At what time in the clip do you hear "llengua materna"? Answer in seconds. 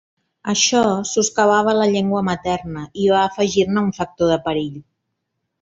1.93-2.87